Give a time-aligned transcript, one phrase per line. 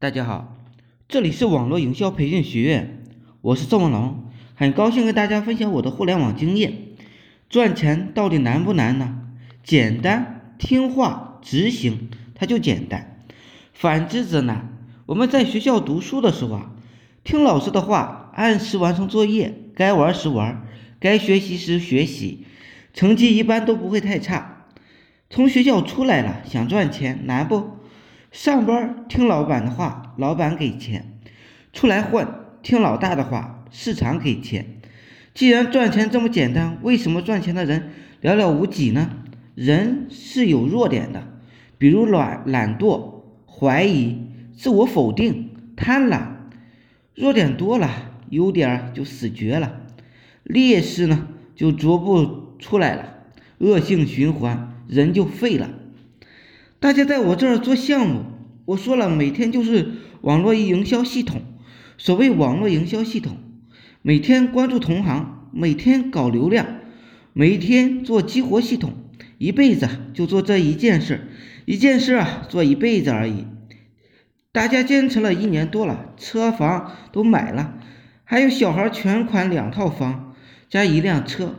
[0.00, 0.56] 大家好，
[1.08, 3.02] 这里是网络营销培训学院，
[3.40, 6.72] 我是宋文龙，很高兴跟大家分享我的互联网经验。
[7.48, 9.18] 赚钱到底难不难呢？
[9.64, 13.16] 简单，听话执行，它就简单；
[13.72, 14.72] 反之则难。
[15.06, 16.70] 我们在学校读书的时候啊，
[17.24, 20.64] 听老师的话，按时完成作业，该玩时玩，
[21.00, 22.44] 该学习时学习，
[22.94, 24.64] 成绩一般都不会太差。
[25.28, 27.78] 从学校出来了，想赚钱难不？
[28.30, 31.00] 上班听老板的话，老板给钱；
[31.72, 32.28] 出来混
[32.62, 34.80] 听老大的话，市场给钱。
[35.32, 39.10] 既然赚钱这么简单，为什么赚钱的人寥寥无几呢？
[39.54, 41.26] 人是有弱点的，
[41.78, 44.18] 比如懒、懒惰、怀疑、
[44.56, 46.20] 自我否定、贪婪。
[47.14, 47.90] 弱点多了，
[48.30, 49.80] 优点就死绝了；
[50.44, 53.24] 劣势呢，就逐步出来了，
[53.58, 55.70] 恶性循环，人就废了。
[56.80, 58.24] 大家在我这儿做项目，
[58.64, 61.42] 我说了，每天就是网络营销系统。
[61.96, 63.36] 所谓网络营销系统，
[64.00, 66.66] 每天关注同行，每天搞流量，
[67.32, 68.92] 每天做激活系统，
[69.38, 71.26] 一辈子就做这一件事，
[71.64, 73.44] 一件事啊，做一辈子而已。
[74.52, 77.74] 大家坚持了一年多了，车房都买了，
[78.22, 80.36] 还有小孩全款两套房
[80.70, 81.56] 加一辆车。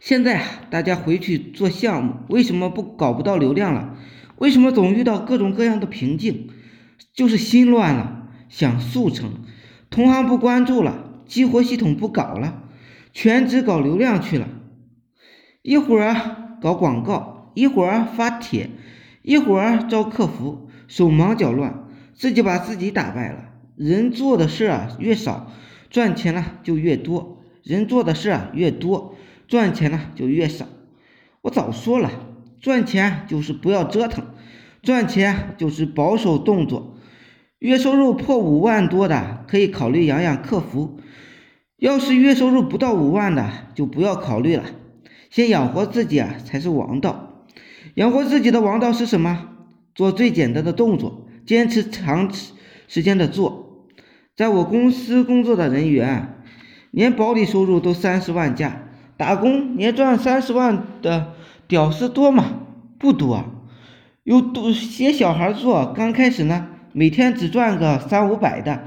[0.00, 3.96] 现在啊大家回去做项目，为什么不搞不到流量了？
[4.36, 6.48] 为什么总遇到各种各样的瓶颈？
[7.14, 9.30] 就是心乱了，想速成，
[9.88, 12.62] 同行不关注了，激活系统不搞了，
[13.12, 14.48] 全职搞流量去了。
[15.62, 18.70] 一会儿搞广告，一会儿发帖，
[19.22, 23.38] 一会儿招客服，手忙脚乱，自己把自己打败了。
[23.76, 25.50] 人做的事啊越少，
[25.90, 29.14] 赚钱了就越多；人做的事啊越多。
[29.48, 30.66] 赚钱呢就越少，
[31.42, 32.10] 我早说了，
[32.60, 34.24] 赚钱就是不要折腾，
[34.82, 36.96] 赚钱就是保守动作。
[37.58, 41.00] 月收入破五万多的可以考虑养养客服，
[41.76, 44.64] 要是月收入不到五万的就不要考虑了，
[45.30, 47.46] 先养活自己啊才是王道。
[47.94, 49.48] 养活自己的王道是什么？
[49.94, 52.30] 做最简单的动作，坚持长
[52.88, 53.86] 时间的做。
[54.34, 56.42] 在我公司工作的人员，
[56.90, 58.85] 年保底收入都三十万加。
[59.16, 61.32] 打工年赚三十万的
[61.66, 62.44] 屌丝多吗？
[62.98, 63.44] 不多，
[64.24, 68.84] 有多些小孩做，刚开始呢，每天只赚个三五百的，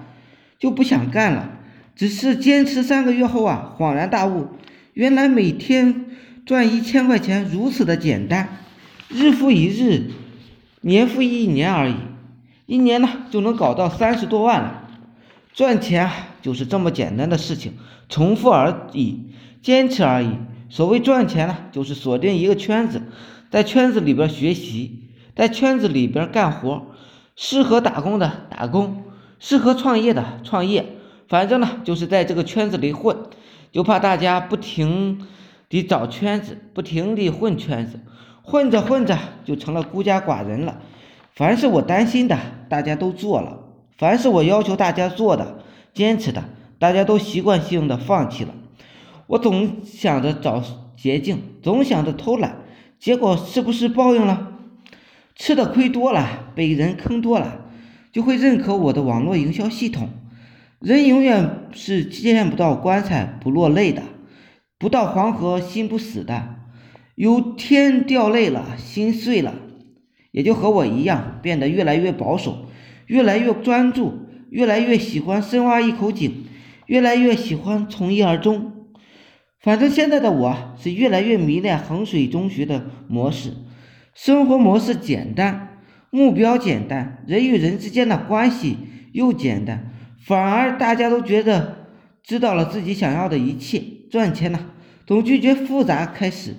[0.57, 1.51] 就不想干了。
[1.95, 4.47] 只是坚持三个月后啊，恍然大悟，
[4.94, 6.06] 原来每天
[6.45, 8.50] 赚一千块钱如此的简单，
[9.09, 10.12] 日复一日，
[10.81, 11.95] 年复一年而已，
[12.66, 14.88] 一年呢就能搞到三十多万了。
[15.54, 17.74] 赚钱啊，就是这么简单的事情，
[18.08, 19.32] 重复而已。
[19.62, 20.30] 坚持而已。
[20.70, 23.02] 所谓赚钱呢，就是锁定一个圈子，
[23.50, 26.88] 在圈子里边学习，在圈子里边干活。
[27.36, 29.04] 适合打工的打工，
[29.40, 30.86] 适合创业的创业。
[31.28, 33.18] 反正呢，就是在这个圈子里混。
[33.72, 35.28] 就怕大家不停
[35.70, 38.00] 地找圈子，不停地混圈子，
[38.42, 40.81] 混着混着就成了孤家寡人了。
[41.34, 42.38] 凡是我担心的，
[42.68, 43.69] 大家都做了；
[44.00, 45.60] 凡是我要求大家做的、
[45.94, 46.46] 坚持的，
[46.80, 48.56] 大家都习惯性的放弃了。
[49.28, 50.64] 我总想着找
[50.96, 52.60] 捷径，总想着偷懒，
[52.98, 54.54] 结果是不是报应了？
[55.36, 57.66] 吃的亏多了，被人坑多了，
[58.14, 60.08] 就会认可我的网络营销系统。
[60.80, 64.04] 人永远是见不到棺材不落泪的，
[64.78, 66.56] 不到黄河心不死的。
[67.16, 69.56] 有天掉泪了，心碎了，
[70.31, 72.69] 也就和我一样，变得越来越保守，
[73.09, 76.46] 越来越专注，越来越喜欢深挖一口井，
[76.86, 78.72] 越来越喜欢从一而终。
[79.59, 83.52] 反正现在的我是越来越迷恋衡水中学的模式，
[84.14, 85.80] 生活模式简单，
[86.12, 88.78] 目标简单，人与人之间的关系
[89.12, 89.92] 又简单，
[90.24, 91.88] 反而大家都觉得
[92.24, 93.81] 知道了自己想要的一切。
[94.12, 94.59] 赚钱呢，
[95.08, 96.56] 从拒绝复杂开始，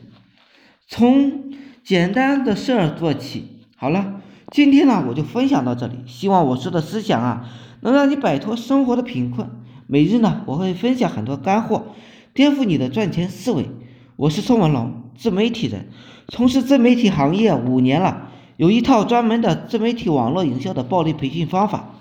[0.89, 1.53] 从
[1.85, 3.61] 简单的事儿做起。
[3.77, 4.20] 好了，
[4.51, 7.49] 今天呢我就分享到这里，希望我说的思想啊
[7.83, 9.49] 能让你摆脱生活的贫困。
[9.87, 11.87] 每日呢我会分享很多干货。
[12.35, 13.71] 颠覆你的赚钱思维，
[14.17, 15.89] 我是宋文龙，自媒体人，
[16.29, 21.95] 从事自媒体行业五年了，有一套专门的自媒体网络营销的暴力培训方法。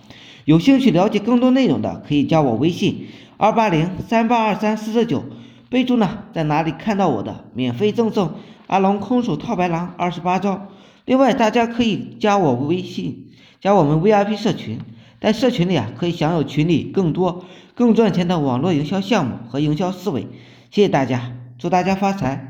[0.46, 3.08] 有兴趣了解更多内容的，可以加我微信
[3.38, 5.24] 二八零三八二三四四九，
[5.70, 8.32] 备注呢在哪里看到我的，免费赠送
[8.66, 10.68] 阿龙空手套白狼二十八招。
[11.10, 14.78] 另外，大家可以加我微信，加我们 VIP 社群。
[15.20, 20.28] 在社群里啊，可以享有群里更多、更赚钱的网络营销项目和营销思维。
[20.70, 22.49] 谢谢大家，祝大家发财！